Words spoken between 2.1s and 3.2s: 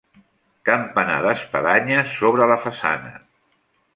sobre la façana.